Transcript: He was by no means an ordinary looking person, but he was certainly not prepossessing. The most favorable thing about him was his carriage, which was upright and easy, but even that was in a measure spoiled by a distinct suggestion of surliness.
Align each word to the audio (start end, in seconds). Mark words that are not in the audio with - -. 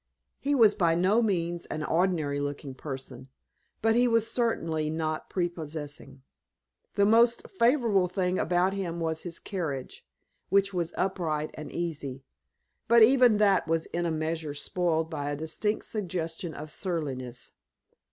He 0.39 0.55
was 0.55 0.73
by 0.73 0.95
no 0.95 1.21
means 1.21 1.67
an 1.67 1.83
ordinary 1.83 2.39
looking 2.39 2.73
person, 2.73 3.29
but 3.83 3.95
he 3.95 4.07
was 4.07 4.25
certainly 4.31 4.89
not 4.89 5.29
prepossessing. 5.29 6.23
The 6.95 7.05
most 7.05 7.47
favorable 7.47 8.07
thing 8.07 8.39
about 8.39 8.73
him 8.73 8.99
was 8.99 9.21
his 9.21 9.37
carriage, 9.37 10.03
which 10.49 10.73
was 10.73 10.91
upright 10.97 11.51
and 11.53 11.71
easy, 11.71 12.23
but 12.87 13.03
even 13.03 13.37
that 13.37 13.67
was 13.67 13.85
in 13.93 14.07
a 14.07 14.11
measure 14.11 14.55
spoiled 14.55 15.07
by 15.11 15.29
a 15.29 15.35
distinct 15.35 15.85
suggestion 15.85 16.55
of 16.55 16.71
surliness. 16.71 17.51